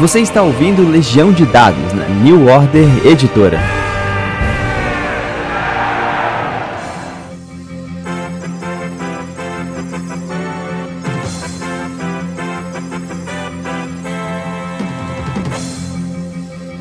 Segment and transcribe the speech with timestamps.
[0.00, 3.60] Você está ouvindo Legião de Dados na New Order Editora.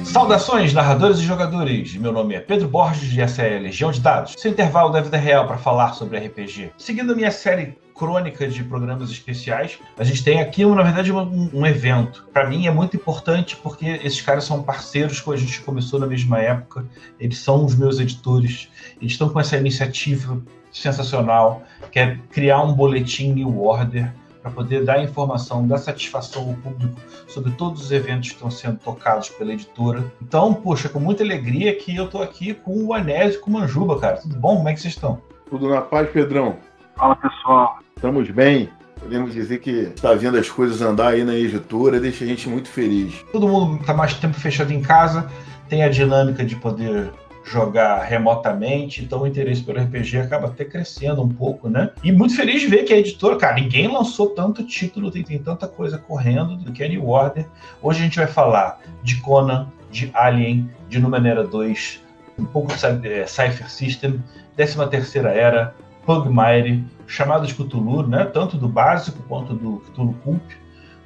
[0.03, 1.95] Saudações, narradores e jogadores!
[1.95, 5.17] Meu nome é Pedro Borges e essa é Legião de Dados, seu intervalo da vida
[5.17, 6.71] real para falar sobre RPG.
[6.79, 11.65] Seguindo minha série crônica de programas especiais, a gente tem aqui, na verdade, um, um
[11.65, 12.27] evento.
[12.33, 16.07] Para mim é muito importante porque esses caras são parceiros que a gente começou na
[16.07, 16.85] mesma época,
[17.19, 22.73] eles são os meus editores, eles estão com essa iniciativa sensacional, que é criar um
[22.73, 28.29] boletim New Order para poder dar informação, dar satisfação ao público sobre todos os eventos
[28.29, 30.03] que estão sendo tocados pela editora.
[30.21, 33.53] Então, poxa, com muita alegria que eu estou aqui com o Anésio e com o
[33.53, 34.17] Manjuba, cara.
[34.17, 34.57] Tudo bom?
[34.57, 35.21] Como é que vocês estão?
[35.49, 36.57] Tudo na paz, Pedrão.
[36.95, 37.79] Fala, pessoal.
[37.95, 38.69] Estamos bem.
[38.99, 42.69] Podemos dizer que está vendo as coisas andar aí na editora, deixa a gente muito
[42.69, 43.13] feliz.
[43.31, 45.29] Todo mundo está mais tempo fechado em casa,
[45.67, 47.11] tem a dinâmica de poder
[47.43, 51.89] jogar remotamente, então o interesse pelo RPG acaba até crescendo um pouco, né?
[52.01, 55.37] E muito feliz de ver que a editora, cara, ninguém lançou tanto título, tem, tem
[55.37, 57.45] tanta coisa correndo do que a New Order.
[57.81, 62.01] Hoje a gente vai falar de Conan, de Alien, de Numenera 2,
[62.39, 64.23] um pouco de é, Cypher System,
[64.55, 65.75] 13 terceira Era,
[66.05, 68.25] Pugmire, Chamadas de Cthulhu, né?
[68.25, 70.57] Tanto do básico quanto do Cthulhu Cult.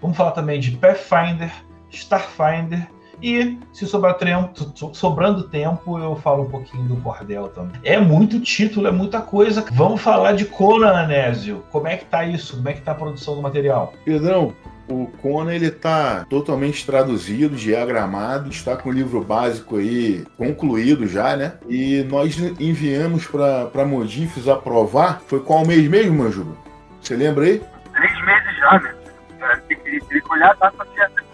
[0.02, 1.52] Vamos falar também de Pathfinder,
[1.90, 2.88] Starfinder
[3.22, 4.54] e, se sobrar tempo,
[4.94, 7.80] sobrando tempo, eu falo um pouquinho do Cordel também.
[7.84, 9.66] É muito título, é muita coisa.
[9.72, 11.64] Vamos falar de Conan, Anésio.
[11.72, 12.58] Como é que tá isso?
[12.58, 13.94] Como é que tá a produção do material?
[14.06, 14.54] Pedrão,
[14.88, 21.36] o Conan ele está totalmente traduzido, diagramado, está com o livro básico aí concluído já,
[21.36, 21.54] né?
[21.68, 25.22] E nós enviamos para Modifes aprovar.
[25.28, 26.56] Foi qual mês mesmo, Manjuba?
[27.02, 27.62] Você lembra aí?
[27.94, 28.96] Três meses já, né?
[29.42, 31.28] É, tem que olhar a data certa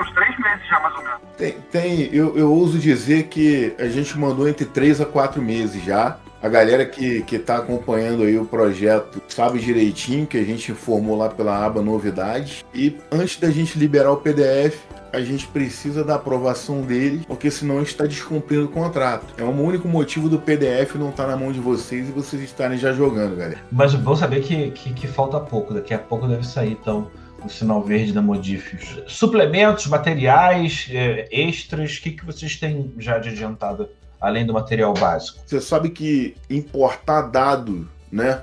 [0.00, 1.20] uns três meses já, mais ou menos.
[1.36, 5.82] Tem, tem eu, eu ouso dizer que a gente mandou entre três a quatro meses
[5.82, 6.18] já.
[6.42, 11.16] A galera que, que tá acompanhando aí o projeto sabe direitinho que a gente informou
[11.16, 12.64] lá pela aba novidades.
[12.74, 14.78] E antes da gente liberar o PDF,
[15.12, 19.24] a gente precisa da aprovação dele, porque senão a gente está descumprindo o contrato.
[19.38, 22.42] É o único motivo do PDF não estar tá na mão de vocês e vocês
[22.42, 23.58] estarem já jogando, galera.
[23.72, 27.10] Mas vou saber que, que, que falta pouco, daqui a pouco deve sair, então
[27.42, 29.00] o sinal verde da Modifius.
[29.06, 33.88] Suplementos, materiais, é, extras, o que, que vocês têm já de adiantado,
[34.26, 35.38] além do material básico?
[35.46, 38.42] Você sabe que importar dado, né,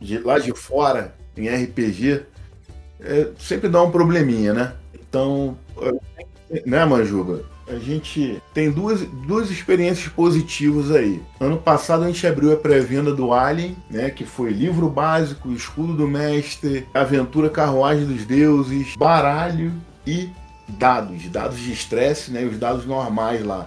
[0.00, 2.22] de, lá de fora, em RPG,
[3.00, 4.72] é, sempre dá um probleminha, né?
[4.94, 5.56] Então,
[6.64, 7.44] né, Manjuba?
[7.68, 11.20] a gente tem duas, duas experiências positivas aí.
[11.40, 15.92] Ano passado a gente abriu a pré-venda do Alien, né, que foi livro básico, escudo
[15.92, 19.72] do mestre, aventura carruagem dos deuses, baralho
[20.06, 20.30] e
[20.68, 23.66] dados, dados de estresse, né, os dados normais lá.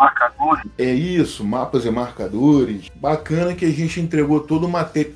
[0.00, 0.64] Marcadores.
[0.78, 2.90] É isso, mapas e marcadores.
[2.96, 4.66] Bacana que a gente entregou todo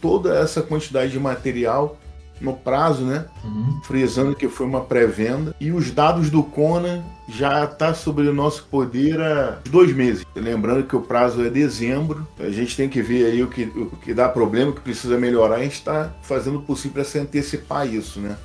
[0.00, 1.96] toda essa quantidade de material
[2.38, 3.24] no prazo, né?
[3.42, 3.80] Uhum.
[3.84, 5.54] Frisando que foi uma pré-venda.
[5.58, 10.26] E os dados do Conan já está sobre o nosso poder há dois meses.
[10.34, 12.28] Lembrando que o prazo é dezembro.
[12.38, 15.16] A gente tem que ver aí o que, o que dá problema, o que precisa
[15.16, 15.56] melhorar.
[15.56, 18.36] A gente está fazendo o possível para se antecipar isso, né?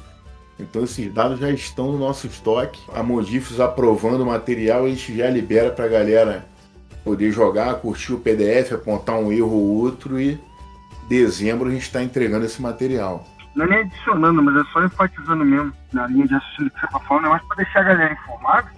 [0.59, 2.79] Então esses dados já estão no nosso estoque.
[2.93, 6.45] A Modifes aprovando o material, a gente já libera para a galera
[7.03, 10.39] poder jogar, curtir o PDF, apontar um erro ou outro e
[11.07, 13.25] dezembro a gente está entregando esse material
[13.55, 16.85] não é nem adicionando, mas é só enfatizando mesmo na linha de raciocínio que você
[16.85, 18.71] está falando, é mais para deixar a galera informada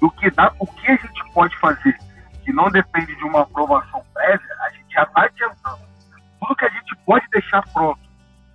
[0.00, 1.96] do que dá, o que a gente pode fazer,
[2.44, 5.84] que não depende de uma aprovação prévia, a gente já está adiantando.
[6.40, 8.00] Tudo que a gente pode deixar pronto,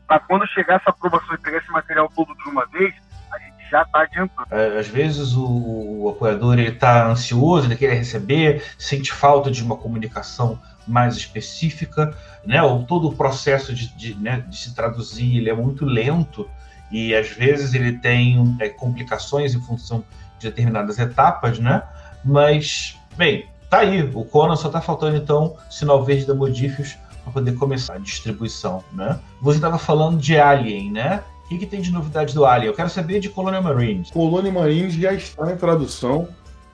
[0.10, 2.96] para quando chegar essa aprovação e pegar esse material todo de uma vez,
[3.32, 4.48] a gente já está adiantando.
[4.50, 10.60] É, às vezes o, apoiador está ansioso, ele quer receber, sente falta de uma comunicação
[10.88, 12.60] mais específica, né?
[12.64, 16.50] O, todo o processo de, de, né, de se traduzir ele é muito lento
[16.90, 20.04] e às vezes ele tem é, complicações em função
[20.40, 21.84] de determinadas etapas, né?
[22.26, 24.02] Mas, bem, tá aí.
[24.16, 26.98] O Conan só tá faltando então sinal verde da Modifius
[27.30, 29.20] para poder começar a distribuição, né?
[29.42, 31.24] Você estava falando de Alien, né?
[31.46, 32.68] O que, que, tem de novidade do Alien?
[32.68, 34.12] Eu quero saber de Colonial Marines.
[34.12, 36.28] Colonial Marines já está em tradução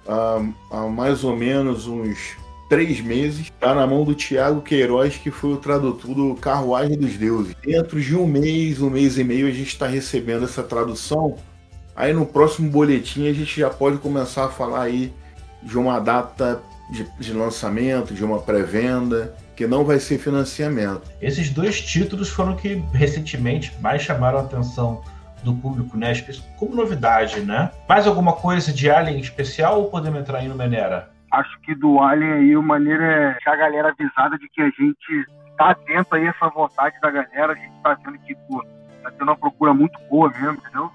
[0.08, 0.42] há,
[0.72, 2.36] há mais ou menos uns
[2.68, 7.16] três meses, está na mão do Tiago Queiroz, que foi o tradutor do Carruagem dos
[7.16, 7.56] Deuses.
[7.64, 11.36] Dentro de um mês, um mês e meio, a gente está recebendo essa tradução.
[11.96, 15.14] Aí no próximo boletim a gente já pode começar a falar aí
[15.64, 21.10] de uma data de, de lançamento, de uma pré-venda, que não vai ser financiamento.
[21.22, 25.02] Esses dois títulos foram que recentemente mais chamaram a atenção
[25.44, 26.12] do público, né?
[26.58, 27.72] Como novidade, né?
[27.88, 31.10] Mais alguma coisa de Alien especial ou podemos entrar aí no Menera?
[31.32, 34.70] Acho que do Alien aí, a maneira é deixar a galera avisada de que a
[34.70, 35.26] gente
[35.58, 38.64] tá atento aí a essa vontade da galera, a gente tá vendo que, pô,
[39.04, 40.92] tá tendo uma procura muito boa mesmo, entendeu?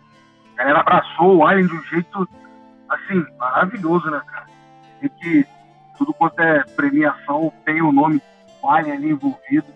[0.54, 2.28] A galera abraçou o Alien de um jeito,
[2.88, 4.46] assim, maravilhoso, né, cara?
[5.00, 5.46] E que
[5.96, 8.20] tudo quanto é premiação tem o nome
[8.68, 9.66] Alien ali envolvido.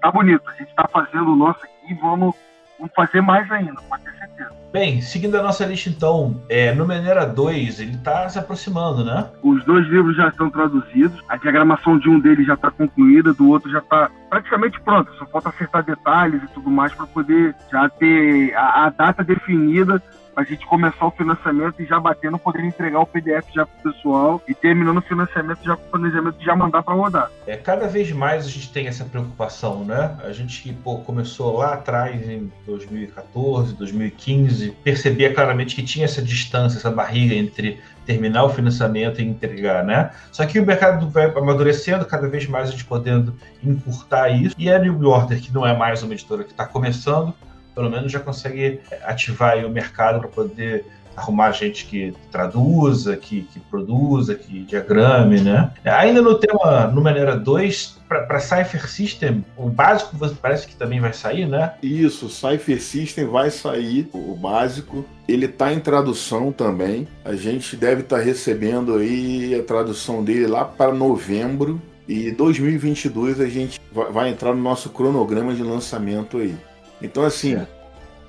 [0.00, 2.34] Tá bonito, a gente tá fazendo o nosso aqui, vamos,
[2.78, 4.50] vamos fazer mais ainda, pode ter certeza.
[4.72, 9.28] Bem, seguindo a nossa lista então, é, no Menera 2, ele está se aproximando, né?
[9.42, 13.50] Os dois livros já estão traduzidos, a diagramação de um deles já está concluída, do
[13.50, 17.88] outro já está praticamente pronto, só falta acertar detalhes e tudo mais para poder já
[17.90, 20.02] ter a, a data definida
[20.34, 24.42] a gente começar o financiamento e já batendo, poder entregar o PDF já pro pessoal
[24.48, 27.30] e terminando o financiamento já com o planejamento já mandar para rodar.
[27.46, 30.16] É, cada vez mais a gente tem essa preocupação, né?
[30.24, 36.78] A gente pô, começou lá atrás em 2014, 2015, percebia claramente que tinha essa distância,
[36.78, 40.10] essa barriga entre terminar o financiamento e entregar, né?
[40.30, 44.54] Só que o mercado vai amadurecendo, cada vez mais a gente podendo encurtar isso.
[44.58, 47.32] E a New Order, que não é mais uma editora que está começando,
[47.74, 50.84] pelo menos já consegue ativar o mercado para poder
[51.16, 55.70] arrumar gente que traduza, que, que, produza, que diagrame, né?
[55.84, 61.46] Ainda no tema Numenera 2, para Cypher System, o básico parece que também vai sair,
[61.46, 61.74] né?
[61.82, 65.04] Isso, Cypher System vai sair, o básico.
[65.28, 67.06] Ele está em tradução também.
[67.24, 71.80] A gente deve estar tá recebendo aí a tradução dele lá para novembro.
[72.08, 76.54] E 2022 a gente vai entrar no nosso cronograma de lançamento aí.
[77.02, 77.66] Então, assim, é,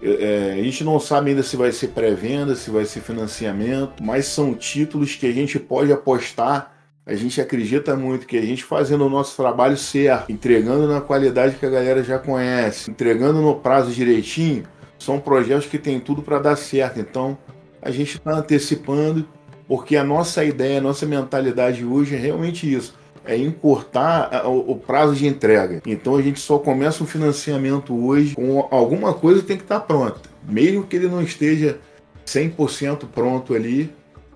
[0.02, 4.26] é, a gente não sabe ainda se vai ser pré-venda, se vai ser financiamento, mas
[4.26, 6.74] são títulos que a gente pode apostar.
[7.06, 11.56] A gente acredita muito que a gente fazendo o nosso trabalho certo, entregando na qualidade
[11.56, 14.64] que a galera já conhece, entregando no prazo direitinho,
[14.98, 17.00] são projetos que tem tudo para dar certo.
[17.00, 17.38] Então,
[17.82, 19.28] a gente está antecipando,
[19.68, 25.16] porque a nossa ideia, a nossa mentalidade hoje é realmente isso é encurtar o prazo
[25.16, 25.82] de entrega.
[25.86, 29.80] Então a gente só começa o financiamento hoje com alguma coisa que tem que estar
[29.82, 30.20] pronta.
[30.48, 31.80] Mesmo que ele não esteja
[32.26, 33.90] 100% pronto ali,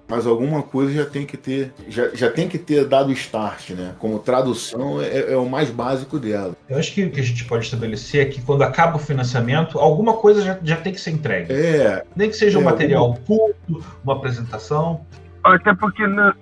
[0.10, 3.94] mas alguma coisa já tem que ter, já, já tem que ter dado start, né?
[4.00, 6.56] Como tradução é, é, o mais básico dela.
[6.70, 9.78] Eu acho que o que a gente pode estabelecer é que quando acaba o financiamento,
[9.78, 11.52] alguma coisa já, já tem que ser entregue.
[11.52, 12.04] É.
[12.16, 15.06] Nem que seja é, um material curto, uma apresentação.
[15.44, 16.34] Até porque né,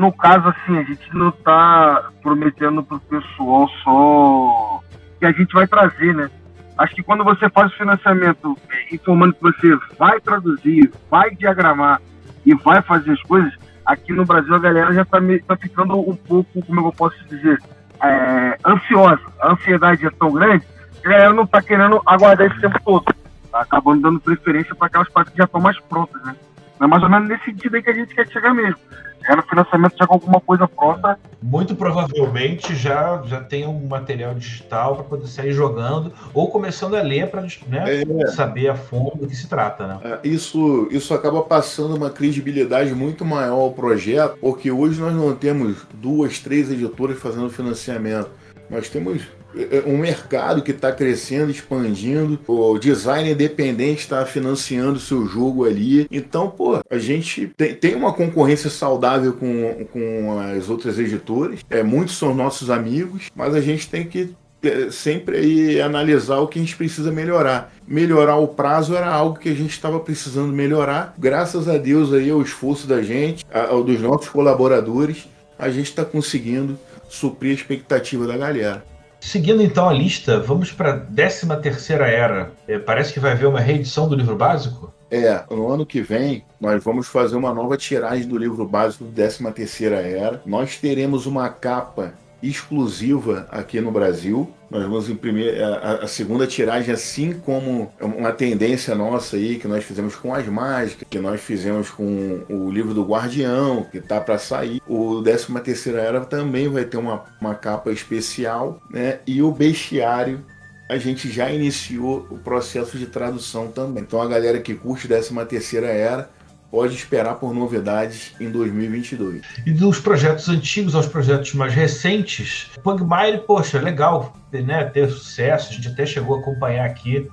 [0.00, 4.80] no caso, assim, a gente não está prometendo para o pessoal só
[5.18, 6.30] que a gente vai trazer, né?
[6.78, 12.00] Acho que quando você faz o financiamento é, informando que você vai traduzir, vai diagramar
[12.46, 13.52] e vai fazer as coisas,
[13.84, 17.58] aqui no Brasil a galera já está tá ficando um pouco, como eu posso dizer,
[18.02, 19.20] é, ansiosa.
[19.38, 20.64] A ansiedade é tão grande
[21.02, 23.04] que a galera não está querendo aguardar esse tempo todo.
[23.52, 26.34] Tá acabando dando preferência para aquelas partes que já estão mais prontas, né?
[26.80, 28.78] É mais ou menos nesse sentido aí que a gente quer chegar mesmo
[29.26, 31.18] já no financiamento já com alguma coisa pronta.
[31.42, 37.02] Muito provavelmente já, já tem um material digital para poder sair jogando ou começando a
[37.02, 38.26] ler para né, é.
[38.28, 39.86] saber a fundo do que se trata.
[39.86, 40.00] Né?
[40.04, 45.34] É, isso, isso acaba passando uma credibilidade muito maior ao projeto, porque hoje nós não
[45.34, 48.30] temos duas, três editoras fazendo financiamento.
[48.68, 49.39] Nós temos é
[49.86, 56.06] um mercado que está crescendo, expandindo, o design independente está financiando seu jogo ali.
[56.10, 61.60] Então, pô, a gente tem, tem uma concorrência saudável com, com as outras editoras.
[61.68, 66.46] É, muitos são nossos amigos, mas a gente tem que é, sempre aí analisar o
[66.46, 67.72] que a gente precisa melhorar.
[67.86, 71.14] Melhorar o prazo era algo que a gente estava precisando melhorar.
[71.18, 75.28] Graças a Deus aí ao esforço da gente, ao dos nossos colaboradores,
[75.58, 76.78] a gente está conseguindo
[77.08, 78.89] suprir a expectativa da galera.
[79.20, 82.50] Seguindo então a lista, vamos para a 13 terceira era.
[82.66, 84.92] É, parece que vai haver uma reedição do livro básico?
[85.10, 89.12] É, no ano que vem nós vamos fazer uma nova tiragem do livro básico do
[89.12, 90.40] 13 terceira era.
[90.46, 94.52] Nós teremos uma capa exclusiva aqui no Brasil.
[94.70, 99.84] Nós vamos imprimir a, a, segunda tiragem, assim como uma tendência nossa aí, que nós
[99.84, 104.38] fizemos com as mágicas, que nós fizemos com o livro do Guardião, que tá para
[104.38, 104.80] sair.
[104.86, 109.18] O 13 terceira era também vai ter uma, uma capa especial, né?
[109.26, 110.44] E o bestiário
[110.88, 114.02] a gente já iniciou o processo de tradução também.
[114.02, 116.30] Então a galera que curte 13 terceira era
[116.70, 119.62] pode esperar por novidades em 2022.
[119.66, 125.70] E dos projetos antigos aos projetos mais recentes, Pugmire, poxa, é legal né, ter sucesso,
[125.70, 127.28] a gente até chegou a acompanhar aqui,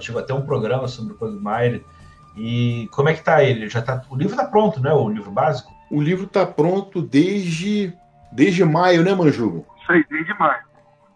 [0.00, 1.84] chegou até um programa sobre o Pugmire.
[2.36, 3.68] E como é que tá ele?
[3.68, 4.92] Já tá, o livro está pronto, né?
[4.92, 5.70] O livro básico?
[5.90, 7.92] O livro está pronto desde,
[8.32, 9.66] desde maio, né, Manjubo?
[9.82, 10.62] Isso aí, desde maio.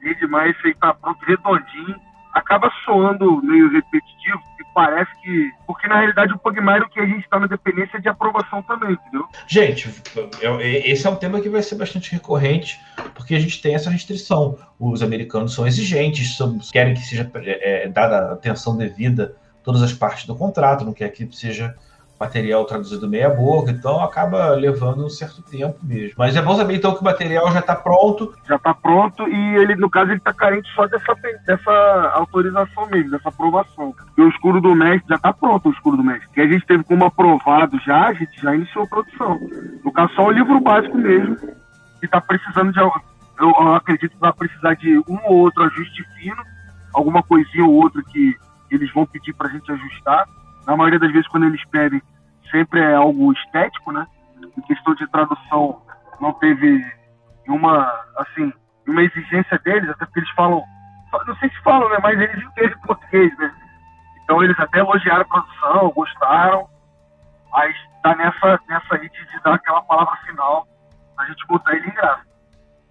[0.03, 1.97] Desde maio isso aí tá pronto, redondinho.
[2.35, 4.43] Acaba soando meio repetitivo,
[4.77, 5.51] parece que.
[5.81, 9.27] que na realidade o Pugmire, que a gente está na dependência de aprovação também, entendeu?
[9.47, 9.89] Gente,
[10.61, 12.79] esse é um tema que vai ser bastante recorrente,
[13.15, 14.59] porque a gente tem essa restrição.
[14.79, 19.95] Os americanos são exigentes, são, querem que seja é, é dada atenção devida todas as
[19.95, 21.75] partes do contrato, não quer que seja
[22.19, 26.15] material traduzido meia boca, então acaba levando um certo tempo mesmo.
[26.17, 28.35] Mas é bom saber então que o material já está pronto.
[28.47, 31.15] Já está pronto e ele, no caso, ele está carente só dessa,
[31.47, 33.95] dessa autorização mesmo, dessa aprovação.
[34.17, 36.29] E o escuro do mestre já está pronto, o escuro do mestre.
[36.33, 39.39] Que a gente teve como aprovado já, a gente já iniciou a produção.
[39.85, 42.81] No caso, só o livro básico mesmo, que está precisando de.
[42.81, 42.93] Eu,
[43.39, 46.43] eu acredito que vai precisar de um ou outro ajuste fino,
[46.95, 48.35] alguma coisinha ou outra que
[48.71, 50.27] eles vão pedir para a gente ajustar
[50.67, 52.03] na maioria das vezes, quando eles pedem,
[52.51, 54.07] sempre é algo estético, né?
[54.57, 55.81] Em questão de tradução,
[56.21, 56.85] não teve
[57.49, 58.53] uma, assim,
[58.87, 60.63] uma exigência deles, até porque eles falam,
[61.27, 61.99] não sei se falam, né?
[62.03, 63.55] Mas eles entendem português, né?
[64.25, 66.69] Então eles até elogiaram a produção, gostaram,
[67.53, 70.67] mas tá nessa, nessa aí de dar aquela palavra final
[71.15, 72.36] pra gente botar ele em graça.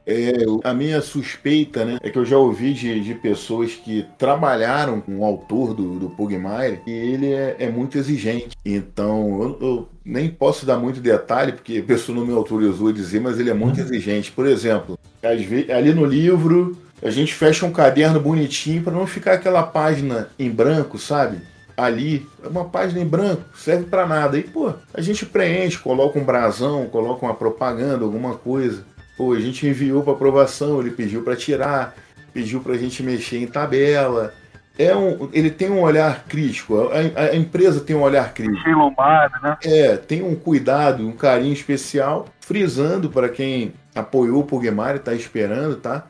[0.08, 0.34] É,
[0.64, 5.20] a minha suspeita, né, é que eu já ouvi de, de pessoas que trabalharam com
[5.20, 8.56] o autor do, do Pugmire e ele é, é, muito exigente.
[8.64, 12.94] Então, eu, eu, nem posso dar muito detalhe, porque a pessoa não me autorizou a
[12.94, 13.86] dizer, mas ele é muito uhum.
[13.86, 14.32] exigente.
[14.32, 19.34] Por exemplo, vezes, ali no livro, a gente fecha um caderno bonitinho para não ficar
[19.34, 21.42] aquela página em branco, sabe?
[21.78, 24.38] ali, é uma página em branco, serve para nada.
[24.38, 28.86] E, pô, a gente preenche, coloca um brasão, coloca uma propaganda, alguma coisa.
[29.18, 31.96] Pô, a gente enviou para aprovação, ele pediu para tirar,
[32.34, 34.34] pediu para a gente mexer em tabela.
[34.78, 38.70] É um, ele tem um olhar crítico, a, a empresa tem um olhar crítico.
[38.72, 39.58] Lombard, né?
[39.64, 45.14] É, tem um cuidado, um carinho especial, frisando para quem apoiou o Pugmar e está
[45.14, 46.06] esperando, tá?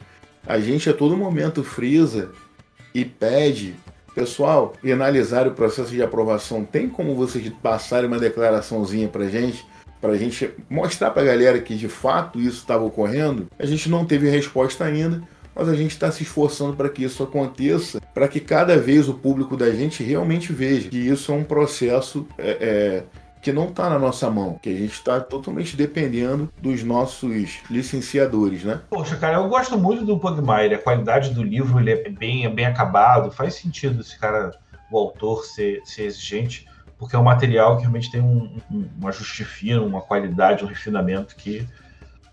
[0.47, 2.31] A gente a todo momento frisa
[2.93, 3.75] e pede,
[4.15, 6.65] pessoal, analisar o processo de aprovação.
[6.65, 9.63] Tem como vocês passarem uma declaraçãozinha para gente?
[10.05, 13.89] Para a gente mostrar para a galera que de fato isso estava ocorrendo, a gente
[13.89, 15.24] não teve resposta ainda,
[15.55, 19.15] mas a gente está se esforçando para que isso aconteça, para que cada vez o
[19.15, 23.03] público da gente realmente veja que isso é um processo é, é,
[23.41, 28.63] que não está na nossa mão, que a gente está totalmente dependendo dos nossos licenciadores,
[28.63, 28.81] né?
[28.91, 32.50] Poxa, cara, eu gosto muito do Pugmire, a qualidade do livro ele é bem, é
[32.50, 34.51] bem acabado, faz sentido esse cara,
[34.91, 39.07] o autor, ser, ser exigente porque é um material que realmente tem um, um, um
[39.07, 41.67] ajuste fino, uma qualidade, um refinamento que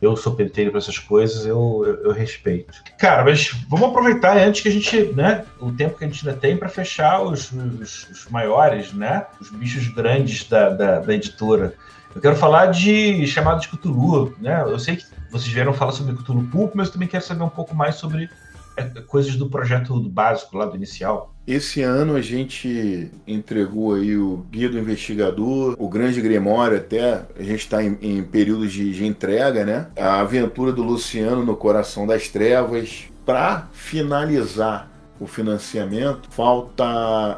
[0.03, 2.83] eu sou penteiro para essas coisas, eu, eu, eu, respeito.
[2.99, 6.39] Cara, mas vamos aproveitar antes que a gente, né, o tempo que a gente ainda
[6.39, 11.75] tem para fechar os, os, os, maiores, né, os bichos grandes da, da, da, editora.
[12.13, 14.61] Eu quero falar de chamado de Cthulhu, né?
[14.63, 17.49] Eu sei que vocês vieram falar sobre Cthulhu Pulp, mas eu também quero saber um
[17.49, 18.29] pouco mais sobre
[18.77, 21.32] é, coisas do projeto básico lá do inicial.
[21.47, 27.43] Esse ano a gente entregou aí o Guia do Investigador, o Grande Grimório até, a
[27.43, 29.89] gente está em, em períodos de, de entrega, né?
[29.97, 33.05] A aventura do Luciano no Coração das Trevas.
[33.25, 34.92] Para finalizar
[35.23, 36.29] o financiamento.
[36.31, 36.85] Falta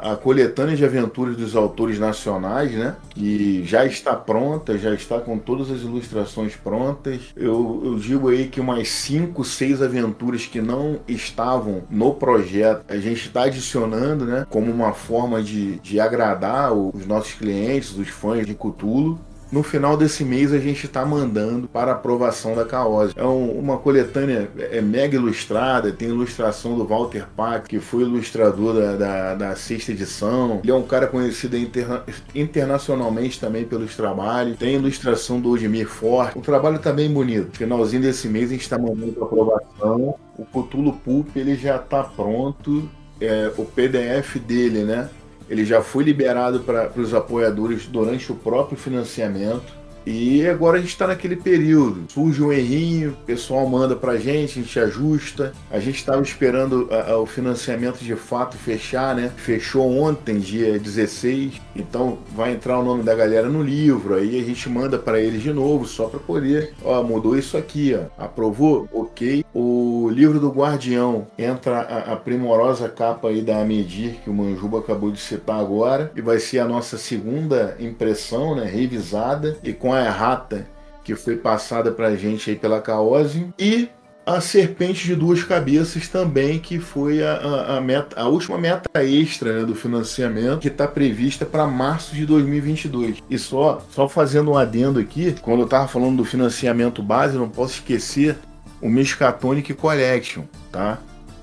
[0.01, 2.95] a coletânea de aventuras dos autores nacionais, né?
[3.09, 7.21] Que já está pronta, já está com todas as ilustrações prontas.
[7.35, 12.97] Eu, eu digo aí que umas 5, 6 aventuras que não estavam no projeto, a
[12.97, 14.45] gente está adicionando, né?
[14.49, 19.19] Como uma forma de, de agradar os nossos clientes, os fãs de Cthulhu.
[19.51, 23.13] No final desse mês a gente está mandando para aprovação da Caose.
[23.15, 28.73] É um, uma coletânea é, mega ilustrada, tem ilustração do Walter Pack, que foi ilustrador
[28.73, 30.59] da, da, da sexta edição.
[30.63, 34.57] Ele é um cara conhecido interna internacionalmente também pelos trabalhos.
[34.57, 36.37] Tem ilustração do Odimir Forte.
[36.37, 37.57] O trabalho está bem bonito.
[37.57, 40.15] Finalzinho desse mês a gente está mandando para aprovação.
[40.37, 42.89] O Cthulhu Pulp ele já está pronto.
[43.21, 45.09] É, o PDF dele, né?
[45.49, 49.84] Ele já foi liberado para os apoiadores durante o próprio financiamento.
[50.05, 52.05] E agora a gente está naquele período.
[52.11, 55.53] Surge um errinho, o pessoal manda para a gente, a gente ajusta.
[55.71, 59.31] A gente estava esperando a, a, o financiamento de fato fechar, né?
[59.35, 61.59] Fechou ontem, dia 16.
[61.75, 64.15] Então vai entrar o nome da galera no livro.
[64.15, 66.73] Aí a gente manda para eles de novo, só para poder.
[66.83, 68.23] Ó, mudou isso aqui, ó.
[68.23, 68.87] Aprovou?
[68.93, 69.43] Ok.
[69.53, 74.79] O livro do Guardião entra a, a primorosa capa aí da Amedir, que o Manjuba
[74.79, 76.11] acabou de citar agora.
[76.15, 78.65] E vai ser a nossa segunda impressão, né?
[78.65, 79.57] Revisada.
[79.63, 80.67] E com a errata
[81.03, 83.89] que foi passada para a gente aí pela Caose e
[84.25, 88.89] a Serpente de Duas Cabeças também, que foi a, a, a, meta, a última meta
[89.03, 93.21] extra né, do financiamento, que está prevista para março de 2022.
[93.29, 97.47] E só, só fazendo um adendo aqui, quando eu estava falando do financiamento base, não
[97.47, 98.35] posso esquecer
[98.81, 100.97] o Miskatonic Collection, tá?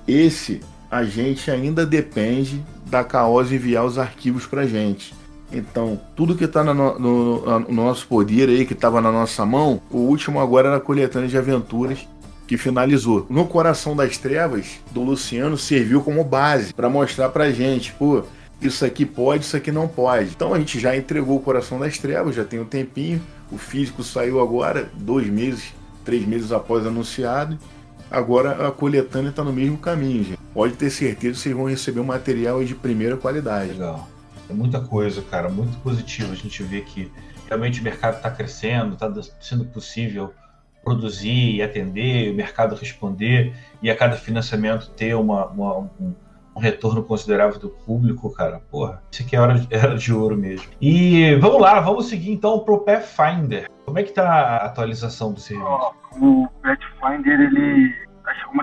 [0.05, 0.59] Esse
[0.91, 5.13] a gente ainda depende da Caose enviar os arquivos para gente.
[5.53, 9.81] Então, tudo que está no, no, no, nosso poder aí, que estava na nossa mão,
[9.91, 12.07] o último agora era a coletânea de aventuras
[12.47, 13.25] que finalizou.
[13.29, 18.23] No Coração das Trevas, do Luciano, serviu como base para mostrar pra gente, pô,
[18.61, 20.31] isso aqui pode, isso aqui não pode.
[20.35, 23.21] Então a gente já entregou o Coração das Trevas, já tem um tempinho.
[23.51, 27.57] O físico saiu agora, dois meses, três meses após anunciado.
[28.09, 30.39] Agora a coletânea está no mesmo caminho, gente.
[30.53, 33.71] Pode ter certeza que vocês vão receber um material de primeira qualidade.
[33.71, 34.07] Legal.
[34.49, 36.31] É muita coisa, cara, muito positivo.
[36.31, 37.11] A gente vê que
[37.47, 40.33] realmente o mercado está crescendo, está sendo possível
[40.83, 46.15] produzir e atender, o mercado responder e a cada financiamento ter uma, uma um,
[46.55, 50.67] um, retorno considerável do público, cara, porra, isso aqui é hora, era de ouro mesmo.
[50.81, 53.69] E vamos lá, vamos seguir então pro Pathfinder.
[53.85, 55.93] Como é que tá a atualização do serviço?
[56.19, 57.93] o Pathfinder, ele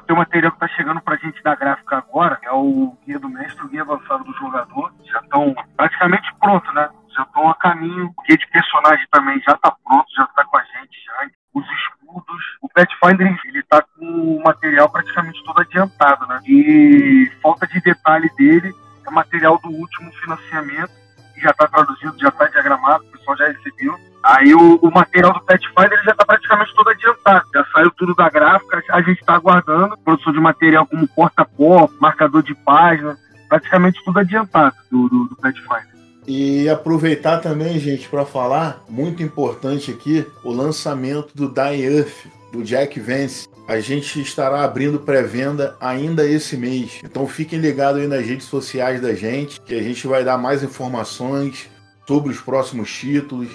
[0.06, 3.18] tem um material que está chegando para a gente da gráfica agora, é o Guia
[3.18, 4.89] do Mestre, o Guia Avançado do Jogador.
[5.30, 6.88] Estão praticamente prontos, né?
[7.16, 8.12] Já estão a caminho.
[8.16, 11.04] O guia de personagem também já está pronto, já está com a gente.
[11.06, 11.30] Já.
[11.54, 12.42] Os escudos.
[12.60, 16.40] O Pathfinder, ele tá com o material praticamente todo adiantado, né?
[16.44, 18.74] E falta de detalhe dele
[19.06, 20.90] é material do último financiamento,
[21.34, 23.98] que já está traduzido, já está diagramado, o pessoal já recebeu.
[24.22, 28.28] Aí o, o material do Pathfinder já está praticamente todo adiantado, já saiu tudo da
[28.28, 33.16] gráfica, a gente está aguardando produção de material como porta-pó, marcador de página,
[33.50, 35.90] praticamente tudo adiantado do, do, do Pathfinder.
[36.26, 42.62] E aproveitar também, gente, para falar, muito importante aqui, o lançamento do Die Earth, do
[42.62, 43.48] Jack Vance.
[43.66, 47.00] A gente estará abrindo pré-venda ainda esse mês.
[47.04, 50.62] Então fiquem ligados aí nas redes sociais da gente, que a gente vai dar mais
[50.62, 51.68] informações
[52.06, 53.48] sobre os próximos títulos,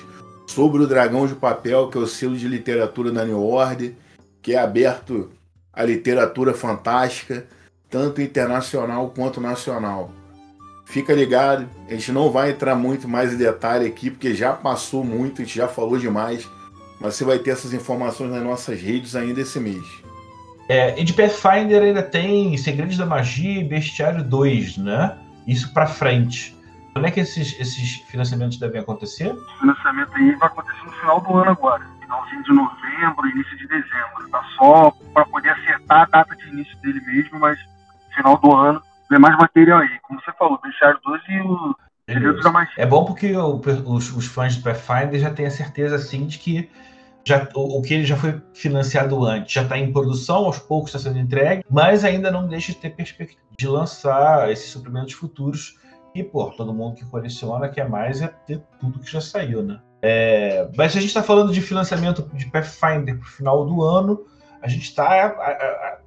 [0.48, 3.94] sobre o Dragão de Papel, que é o selo de literatura da New Order,
[4.42, 5.30] que é aberto
[5.74, 7.46] à literatura fantástica,
[7.90, 10.12] tanto internacional quanto nacional.
[10.86, 15.04] Fica ligado, a gente não vai entrar muito mais em detalhe aqui, porque já passou
[15.04, 16.48] muito, a gente já falou demais,
[17.02, 19.84] mas você vai ter essas informações nas nossas redes ainda esse mês.
[20.70, 25.18] É, e de Pathfinder ainda tem Segredos da Magia e Bestiário 2, né?
[25.48, 26.56] Isso para frente.
[26.94, 29.32] Quando é que esses, esses financiamentos devem acontecer?
[29.32, 31.84] O financiamento aí vai acontecer no final do ano agora.
[32.00, 34.30] Finalzinho de novembro, início de dezembro.
[34.32, 37.60] Tá só para poder acertar a data de início dele mesmo, mas
[38.16, 40.00] final do ano vem mais material aí.
[40.02, 41.76] Como você falou, Bestiário 2 e o
[42.10, 42.74] Segredos da Magia.
[42.78, 46.38] É bom porque o, os, os, fãs de Pathfinder já têm a certeza, assim, de
[46.38, 46.70] que
[47.26, 50.94] já, o, o que ele já foi financiado antes já está em produção, aos poucos
[50.94, 55.80] está sendo entregue, mas ainda não deixa de ter perspectiva de lançar esses suprimentos futuros
[56.14, 59.80] e, pô, todo mundo que coleciona quer mais é ter tudo que já saiu, né?
[60.02, 63.82] É, mas se a gente está falando de financiamento de Pathfinder para o final do
[63.82, 64.24] ano,
[64.62, 65.36] a gente está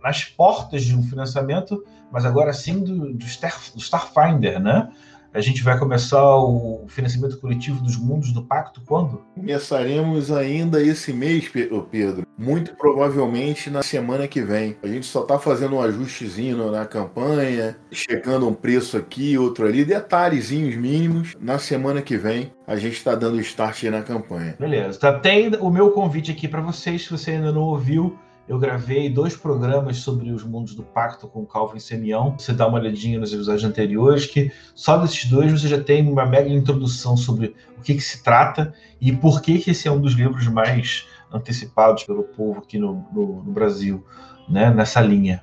[0.02, 4.88] nas portas de um financiamento, mas agora sim do, do, Star, do Starfinder, né?
[5.32, 9.22] A gente vai começar o financiamento coletivo dos mundos do pacto quando?
[9.34, 11.48] Começaremos ainda esse mês,
[11.90, 12.26] Pedro.
[12.36, 14.76] Muito provavelmente na semana que vem.
[14.82, 19.84] A gente só está fazendo um ajustezinho na campanha, checando um preço aqui, outro ali,
[19.84, 21.36] detalhezinhos mínimos.
[21.38, 24.56] Na semana que vem a gente está dando start na campanha.
[24.58, 24.98] Beleza.
[24.98, 29.10] Tá, tem o meu convite aqui para vocês, se você ainda não ouviu eu gravei
[29.10, 32.34] dois programas sobre os mundos do pacto com Calvin Semião.
[32.38, 36.24] Você dá uma olhadinha nos episódios anteriores, que só desses dois você já tem uma
[36.24, 40.00] mega introdução sobre o que, que se trata e por que, que esse é um
[40.00, 44.02] dos livros mais antecipados pelo povo aqui no, no, no Brasil,
[44.48, 45.42] né, nessa linha.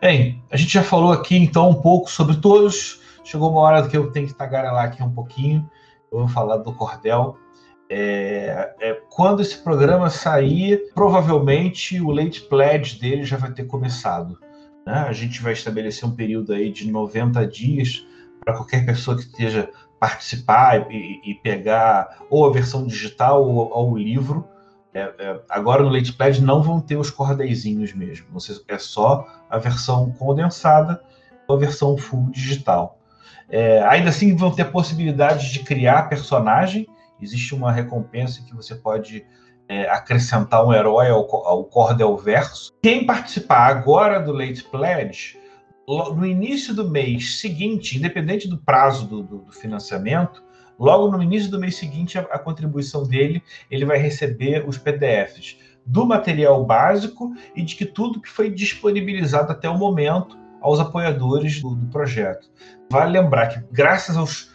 [0.00, 3.02] Bem, a gente já falou aqui então um pouco sobre todos.
[3.24, 5.68] Chegou uma hora que eu tenho que tagarelar aqui um pouquinho.
[6.10, 7.36] Eu vou falar do cordel.
[7.90, 14.38] É, é, quando esse programa sair, provavelmente o late pledge dele já vai ter começado.
[14.86, 14.94] Né?
[14.94, 18.06] A gente vai estabelecer um período aí de 90 dias
[18.44, 23.92] para qualquer pessoa que esteja participar e, e, pegar ou a versão digital ou, ou
[23.92, 24.46] o livro.
[24.94, 28.26] É, é, agora no Late Pledge não vão ter os cordeizinhos mesmo.
[28.32, 31.02] Você, é só a versão condensada
[31.46, 32.98] ou a versão full digital.
[33.48, 36.86] É, ainda assim vão ter possibilidade de criar personagem
[37.20, 39.24] existe uma recompensa que você pode
[39.68, 42.72] é, acrescentar um herói ao, ao Cordel Verso.
[42.82, 45.38] Quem participar agora do Late Pledge,
[45.86, 50.42] no início do mês seguinte, independente do prazo do, do, do financiamento,
[50.78, 55.58] logo no início do mês seguinte, a, a, contribuição dele, ele vai receber os PDFs
[55.84, 61.62] do material básico e de que tudo que foi disponibilizado até o momento aos apoiadores
[61.62, 62.50] do, do projeto.
[62.90, 64.47] Vale lembrar que, graças aos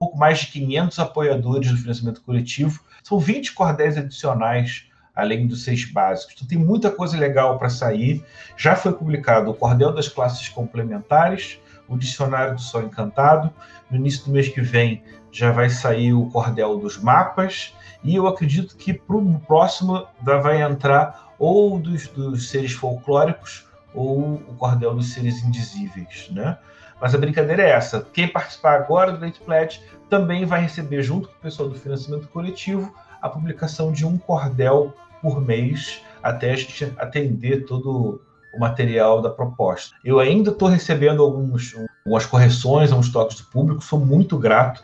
[0.00, 2.80] pouco mais de 500 apoiadores do financiamento coletivo.
[3.04, 6.34] São 20 cordéis adicionais, além dos seis básicos.
[6.34, 8.24] Então tem muita coisa legal para sair.
[8.56, 13.52] Já foi publicado o Cordel das Classes Complementares, o Dicionário do Sol Encantado.
[13.90, 17.74] No início do mês que vem já vai sair o Cordel dos Mapas.
[18.02, 24.36] E eu acredito que para o próximo vai entrar ou dos, dos seres folclóricos ou
[24.36, 26.56] o Cordel dos Seres Indizíveis, né?
[27.00, 28.06] Mas a brincadeira é essa.
[28.12, 32.28] Quem participar agora do Great Pledge também vai receber, junto com o pessoal do financiamento
[32.28, 38.20] coletivo, a publicação de um cordel por mês, até a gente atender todo
[38.52, 39.94] o material da proposta.
[40.04, 44.82] Eu ainda estou recebendo alguns, algumas correções, alguns toques do público, sou muito grato.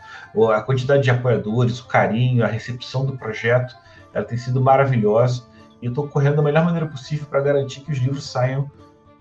[0.55, 3.75] A quantidade de apoiadores, o carinho, a recepção do projeto,
[4.15, 5.45] ela tem sido maravilhosa.
[5.83, 8.71] E eu estou correndo da melhor maneira possível para garantir que os livros saiam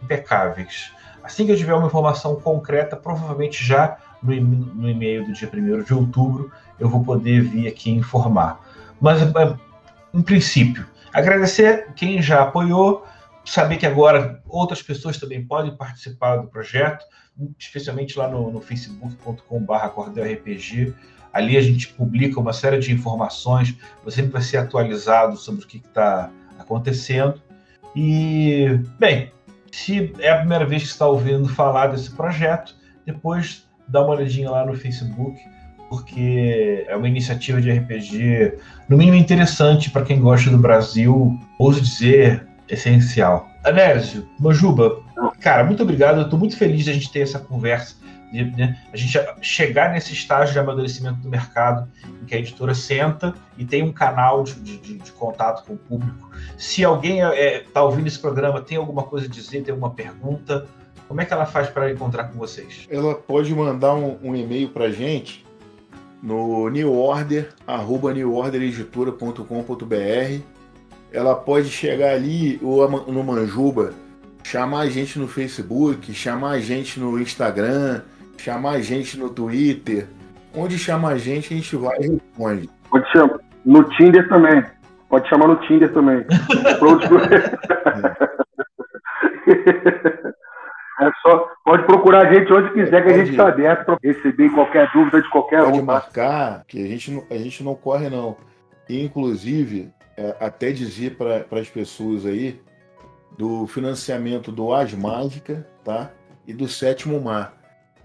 [0.01, 0.93] impecáveis.
[1.25, 5.81] Assim que eu tiver uma informação concreta, provavelmente já no, no e-mail do dia 1
[5.81, 8.61] de outubro, eu vou poder vir aqui informar.
[9.01, 9.55] Mas, é,
[10.13, 13.07] em princípio, agradecer quem já apoiou,
[13.43, 17.03] saber que agora outras pessoas também podem participar do projeto,
[17.57, 20.93] especialmente lá no, no facebook.com.br cordelrpg.
[21.33, 25.67] Ali a gente publica uma série de informações, você sempre vai ser atualizado sobre o
[25.67, 27.41] que está acontecendo.
[27.95, 29.31] E, bem,
[29.75, 32.73] se é a primeira vez que está ouvindo falar desse projeto,
[33.05, 35.37] depois dá uma olhadinha lá no Facebook,
[35.89, 38.57] porque é uma iniciativa de RPG,
[38.87, 43.49] no mínimo interessante para quem gosta do Brasil, ouso dizer, essencial.
[43.65, 45.01] Anésio, Manjuba,
[45.41, 46.19] cara, muito obrigado.
[46.19, 47.95] Eu estou muito feliz de a gente ter essa conversa,
[48.43, 51.87] né, a gente chegar nesse estágio de amadurecimento do mercado,
[52.21, 55.77] em que a editora senta e tem um canal de, de, de contato com o
[55.77, 56.29] público.
[56.57, 59.91] Se alguém está é, tá ouvindo esse programa, tem alguma coisa a dizer, tem alguma
[59.91, 60.67] pergunta,
[61.07, 62.87] como é que ela faz para encontrar com vocês?
[62.89, 65.45] Ela pode mandar um, um e-mail para a gente
[66.21, 70.41] no neworder, arroba newordereditora.com.br.
[71.11, 73.93] Ela pode chegar ali ou no Manjuba,
[74.43, 78.01] chamar a gente no Facebook, chamar a gente no Instagram,
[78.37, 80.07] chamar a gente no Twitter.
[80.53, 82.69] Onde chama a gente, a gente vai e responde.
[82.89, 83.39] Pode chamar.
[83.65, 84.63] No Tinder também.
[85.09, 86.25] Pode chamar no Tinder também.
[90.99, 94.49] É só, pode procurar a gente onde quiser, que a gente está aberto para receber
[94.51, 95.85] qualquer dúvida de qualquer pode um.
[95.85, 98.37] Pode marcar, que a gente, não, a gente não corre, não.
[98.87, 102.61] E, inclusive, é, até dizer para as pessoas aí
[103.37, 106.11] do financiamento do As Mágica, tá?
[106.47, 107.53] E do Sétimo Mar.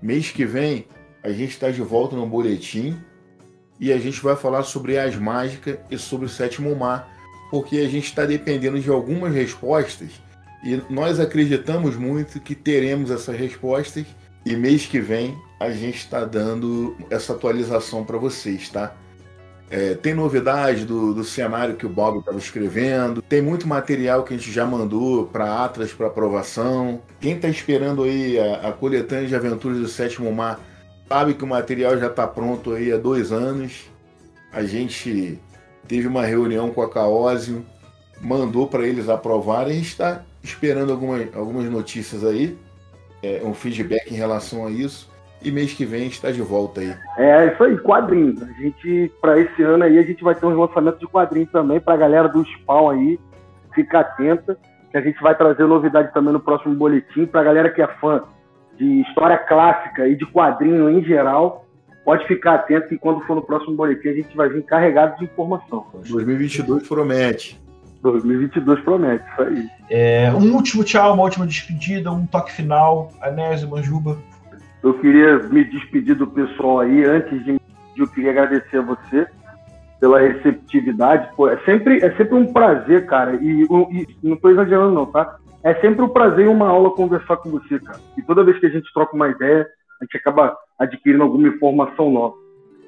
[0.02, 0.86] Mês que vem,
[1.22, 2.98] a gente está de volta no boletim
[3.78, 7.08] e a gente vai falar sobre As Mágica e sobre o Sétimo Mar,
[7.50, 10.10] porque a gente está dependendo de algumas respostas
[10.64, 14.06] e nós acreditamos muito que teremos essas respostas
[14.44, 18.96] e mês que vem a gente está dando essa atualização para vocês, tá?
[19.70, 24.34] É, tem novidade do, do cenário que o Bob estava escrevendo, tem muito material que
[24.34, 27.00] a gente já mandou para Atlas para aprovação.
[27.20, 30.58] Quem está esperando aí a, a coletânea de aventuras do Sétimo Mar
[31.08, 33.88] sabe que o material já está pronto aí há dois anos.
[34.52, 35.38] A gente
[35.86, 37.64] teve uma reunião com a Caósio,
[38.20, 42.58] mandou para eles aprovarem, a gente está esperando algumas, algumas notícias aí,
[43.22, 45.09] é, um feedback em relação a isso.
[45.42, 46.94] E mês que vem está de volta aí.
[47.16, 48.42] É, isso aí, quadrinhos.
[48.42, 51.80] A gente, para esse ano aí, a gente vai ter um lançamento de quadrinhos também
[51.80, 53.18] para a galera do Spawn aí.
[53.74, 54.58] Fica atenta,
[54.90, 57.24] que a gente vai trazer novidade também no próximo boletim.
[57.24, 58.22] Para a galera que é fã
[58.76, 61.66] de história clássica e de quadrinho em geral,
[62.04, 65.24] pode ficar atento que quando for no próximo boletim a gente vai vir carregado de
[65.24, 65.86] informação.
[66.08, 67.60] 2022 promete.
[68.02, 69.68] 2022 promete, isso aí.
[69.90, 73.12] É, um último tchau, uma última despedida, um toque final.
[73.20, 74.18] Anésio, Manjuba.
[74.82, 77.04] Eu queria me despedir do pessoal aí.
[77.04, 77.60] Antes de
[77.96, 79.26] eu queria agradecer a você
[80.00, 81.28] pela receptividade.
[81.36, 83.36] Pô, é, sempre, é sempre um prazer, cara.
[83.36, 85.36] E, e não estou exagerando, não, tá?
[85.62, 88.00] É sempre um prazer e uma aula conversar com você, cara.
[88.16, 89.68] E toda vez que a gente troca uma ideia,
[90.00, 92.34] a gente acaba adquirindo alguma informação nova.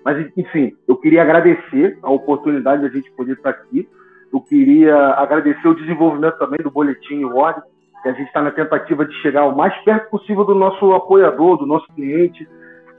[0.05, 3.87] Mas, enfim, eu queria agradecer a oportunidade de a gente poder estar aqui.
[4.33, 7.61] Eu queria agradecer o desenvolvimento também do Boletim Word,
[8.03, 11.57] que a gente está na tentativa de chegar o mais perto possível do nosso apoiador,
[11.57, 12.49] do nosso cliente.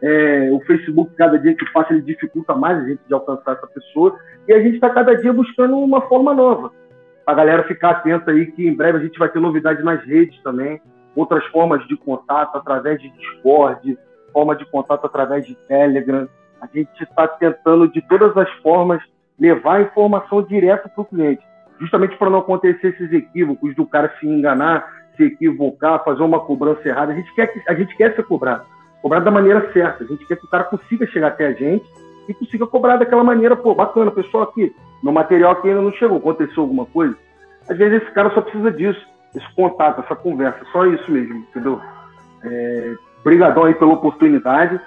[0.02, 3.68] É, o Facebook, cada dia que passa, ele dificulta mais a gente de alcançar essa
[3.68, 4.18] pessoa.
[4.48, 6.72] E a gente está cada dia buscando uma forma nova.
[7.26, 10.42] A galera ficar atenta aí que em breve a gente vai ter novidades nas redes
[10.42, 10.82] também,
[11.16, 13.98] outras formas de contato através de Discord,
[14.34, 16.28] forma de contato através de Telegram.
[16.62, 19.02] A gente está tentando de todas as formas
[19.40, 21.44] levar a informação direto para o cliente,
[21.84, 26.88] justamente para não acontecer esses equívocos do cara se enganar, se equivocar, fazer uma cobrança
[26.88, 27.12] errada.
[27.12, 28.66] A gente quer, que, a gente quer ser cobrado,
[29.02, 30.04] cobrado da maneira certa.
[30.04, 31.86] A gente quer que o cara consiga chegar até a gente
[32.28, 36.18] e consiga cobrar daquela maneira, pô, bacana, pessoal aqui, no material que ainda não chegou,
[36.18, 37.16] aconteceu alguma coisa.
[37.70, 41.82] Às vezes esse cara só precisa disso, esse contato, essa conversa, só isso mesmo, entendeu?
[42.44, 44.80] É, aí pela oportunidade.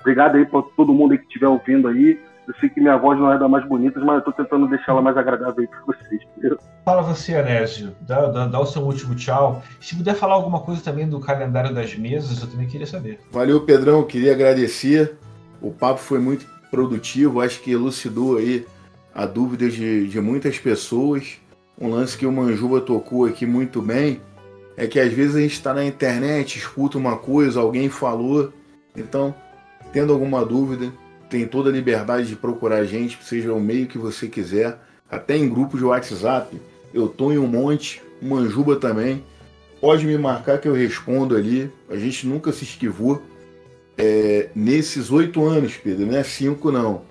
[0.00, 2.18] Obrigado aí para todo mundo aí que estiver ouvindo aí.
[2.50, 4.90] Eu sei que minha voz não é da mais bonita, mas eu estou tentando deixar
[4.90, 6.20] ela mais agradável aí para vocês.
[6.36, 6.58] Entendeu?
[6.84, 7.94] Fala você, Anésio.
[8.00, 9.62] Dá, dá, dá, o seu último tchau.
[9.80, 13.20] Se puder falar alguma coisa também do calendário das mesas, eu também queria saber.
[13.30, 14.02] Valeu, Pedrão.
[14.02, 15.16] Queria agradecer.
[15.62, 17.40] O papo foi muito produtivo.
[17.40, 18.66] Acho que elucidou aí
[19.14, 21.38] a dúvida de, de muitas pessoas.
[21.80, 24.20] Um lance que o Manjuba tocou aqui muito bem
[24.76, 28.52] é que às vezes a gente está na internet, escuta uma coisa, alguém falou.
[28.96, 29.32] Então,
[29.92, 30.92] tendo alguma dúvida,
[31.30, 34.76] tem toda a liberdade de procurar a gente, seja o meio que você quiser,
[35.08, 36.60] até em grupos de WhatsApp.
[36.92, 39.24] Eu tô em um monte, Manjuba também.
[39.80, 41.72] Pode me marcar que eu respondo ali.
[41.88, 43.22] A gente nunca se esquivou.
[43.96, 47.02] É, nesses oito anos, Pedro, não é cinco, não.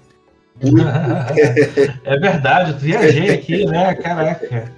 [2.04, 3.96] é verdade, eu viajei aqui, né?
[3.96, 4.72] Caraca.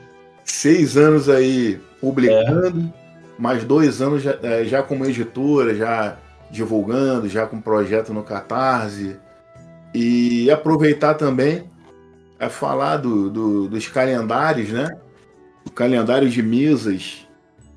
[0.46, 3.42] Seis anos aí publicando, é.
[3.42, 6.18] mais dois anos já, é, já como editora, já
[6.52, 9.16] divulgando, já com projeto no Catarse.
[9.94, 11.64] E aproveitar também
[12.40, 14.98] a falar do, do, dos calendários, né?
[15.66, 17.28] O calendário de mesas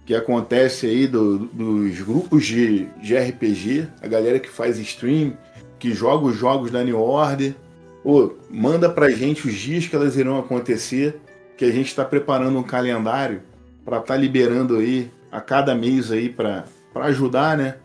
[0.07, 5.37] que acontece aí do, dos grupos de, de RPG, a galera que faz stream,
[5.79, 7.55] que joga os jogos da New Order.
[8.03, 11.21] Pô, manda pra gente os dias que elas irão acontecer,
[11.57, 13.43] que a gente está preparando um calendário
[13.85, 17.77] para estar tá liberando aí a cada mês aí para ajudar, né?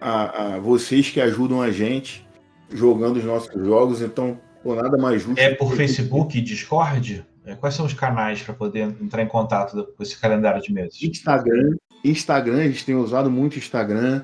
[0.00, 2.27] A, a vocês que ajudam a gente
[2.70, 5.40] jogando os nossos jogos, então, por nada mais justo.
[5.40, 7.24] É por Facebook e Discord?
[7.44, 11.02] É, quais são os canais para poder entrar em contato com esse calendário de meses?
[11.02, 11.76] Instagram.
[12.04, 14.22] Instagram, a gente tem usado muito Instagram,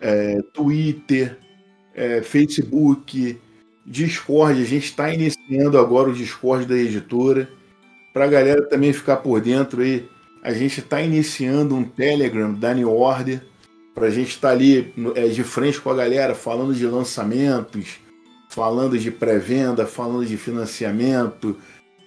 [0.00, 1.38] é, Twitter,
[1.94, 3.40] é, Facebook,
[3.86, 4.60] Discord.
[4.60, 7.48] A gente está iniciando agora o Discord da editora.
[8.12, 10.08] Para a galera também ficar por dentro aí,
[10.42, 13.42] a gente está iniciando um Telegram da New Order
[13.98, 17.98] para a gente estar tá ali é, de frente com a galera, falando de lançamentos,
[18.48, 21.56] falando de pré-venda, falando de financiamento,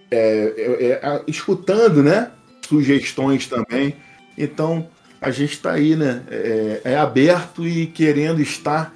[0.10, 2.32] é, é, é escutando, né?
[2.66, 3.98] Sugestões também.
[4.38, 4.88] Então
[5.20, 6.24] a gente está aí, né?
[6.30, 8.96] É, é, aberto e querendo estar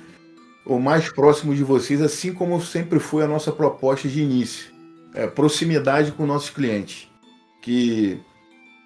[0.66, 4.74] o mais próximo de vocês, assim como sempre foi a nossa proposta de início.
[5.14, 7.10] É, proximidade com nossos clientes.
[7.62, 8.22] Que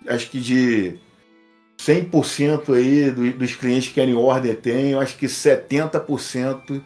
[0.08, 1.00] acho que de
[1.80, 6.82] 100% aí dos clientes que a New Order tem, eu acho que 70%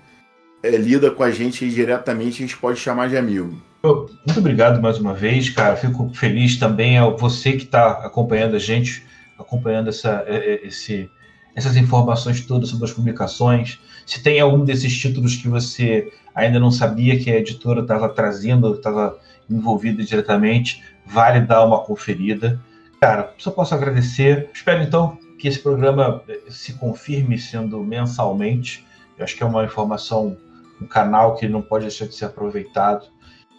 [0.62, 3.60] é, lida com a gente diretamente, a gente pode chamar de amigo.
[3.84, 5.76] Muito obrigado mais uma vez, cara.
[5.76, 9.04] Fico feliz também ao você que está acompanhando a gente,
[9.38, 11.10] acompanhando essa, é, é, esse,
[11.56, 13.80] essas informações todas sobre as publicações.
[14.06, 18.74] Se tem algum desses títulos que você ainda não sabia que a editora estava trazendo,
[18.76, 19.18] estava
[19.50, 22.62] envolvida diretamente, vale dar uma conferida.
[23.04, 24.50] Cara, só posso agradecer.
[24.54, 28.88] Espero então que esse programa eh, se confirme sendo mensalmente.
[29.18, 30.38] Eu acho que é uma informação,
[30.82, 33.08] um canal que não pode deixar de ser aproveitado.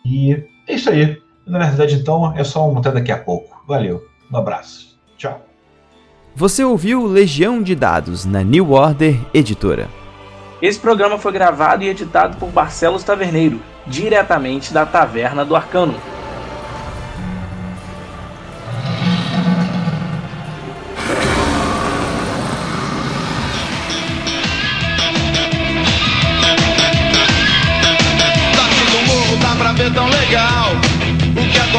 [0.02, 0.32] E
[0.66, 1.20] é isso aí.
[1.46, 3.62] Na verdade, então, é só um até daqui a pouco.
[3.68, 4.08] Valeu.
[4.32, 4.98] Um abraço.
[5.18, 5.44] Tchau.
[6.34, 9.90] Você ouviu Legião de Dados na New Order Editora.
[10.62, 16.13] Esse programa foi gravado e editado por Barcelos Taverneiro, diretamente da Taverna do Arcano.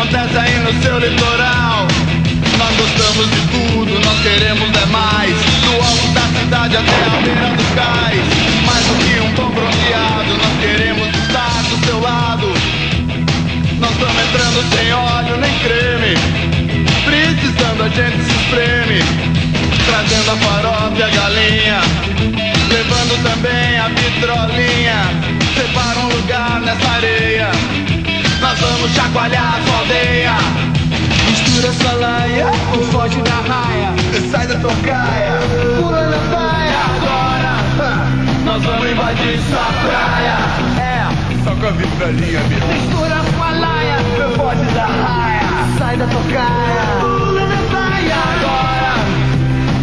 [0.06, 1.88] Acontece aí no seu litoral.
[2.58, 5.36] Nós gostamos de tudo, nós queremos é mais.
[5.62, 8.22] Do alto da cidade até a beira do cais.
[8.66, 12.48] Mais do que um pão bronzeado, nós queremos estar do seu lado.
[13.80, 16.14] Nós estamos entrando sem óleo nem creme.
[17.04, 19.00] Precisando a gente se espreme.
[19.86, 21.82] Trazendo a farofa e a galinha.
[22.70, 24.75] Levando também a vitrolinha.
[28.66, 30.36] Vamos chacoalhar a aldeia
[31.30, 33.94] Mistura sua laia, ou foge da raia.
[34.30, 35.40] Sai da tocaia,
[35.78, 36.78] pula na praia.
[36.96, 37.54] Agora,
[38.46, 40.38] nós vamos invadir sua praia.
[40.80, 42.68] É, só com a vitrolinha, meu.
[42.68, 43.98] Mistura sua laia,
[44.36, 45.78] foge da raia.
[45.78, 48.16] Sai da tocaia, pula na praia.
[48.36, 48.94] Agora,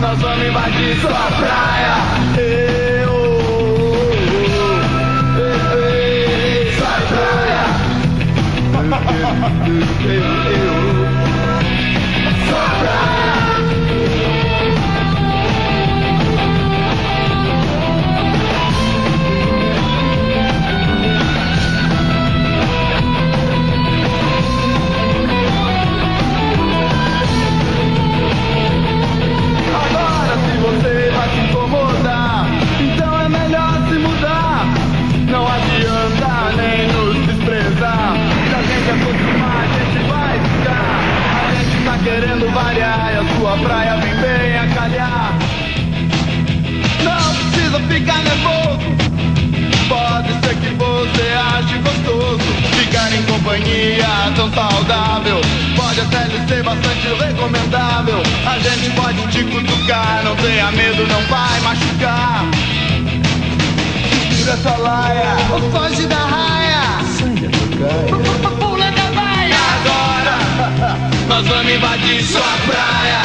[0.00, 2.91] nós vamos invadir sua praia
[9.42, 10.81] eu, eu, Agora
[57.42, 58.22] recomendável.
[58.46, 62.44] A gente pode te cutucar, não tenha medo, não vai machucar.
[64.36, 66.82] Tira sua laia, ou foge da raia.
[67.18, 69.56] Sai da tocaia, Pula da baia.
[69.80, 73.22] Agora, nós vamos invadir sua praia.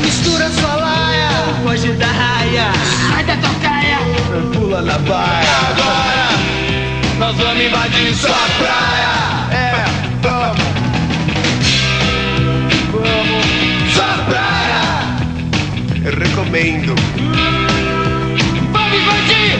[0.00, 2.72] Mistura sua laia, ou foge da raia.
[3.08, 3.98] Sai da tocaia.
[4.52, 5.56] Pula na baia.
[5.70, 6.28] Agora,
[7.18, 9.43] nós vamos invadir sua praia.
[16.10, 16.94] recomendo.
[18.72, 19.53] Bob Bandido!